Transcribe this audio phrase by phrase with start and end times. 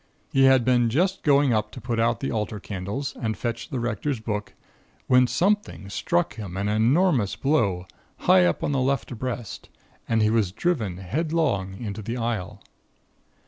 [0.31, 3.79] He had been just going up to put out the altar candles and fetch the
[3.79, 4.55] Rector's book,
[5.05, 7.85] when something struck him an enormous blow
[8.21, 9.69] high up on the left breast
[10.09, 12.63] and he was driven headlong into the aisle.